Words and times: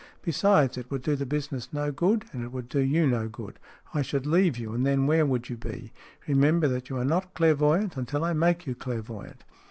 Besides, 0.23 0.79
it 0.79 0.89
would 0.89 1.03
do 1.03 1.15
the 1.15 1.27
business 1.27 1.71
no 1.71 1.91
good, 1.91 2.25
and 2.33 2.41
it 2.43 2.51
would 2.51 2.67
do 2.67 2.79
you 2.79 3.05
no 3.05 3.27
good. 3.29 3.59
I 3.93 4.01
should 4.01 4.25
leave 4.25 4.57
you, 4.57 4.73
and 4.73 4.83
then 4.83 5.05
where 5.05 5.27
would 5.27 5.47
you 5.47 5.57
be? 5.57 5.93
Remember 6.27 6.67
that 6.67 6.89
you 6.89 6.97
are 6.97 7.05
not 7.05 7.35
clairvoyant 7.35 7.95
until 7.97 8.23
I 8.25 8.33
make 8.33 8.65
you 8.65 8.73
clairvoyant." 8.73 9.43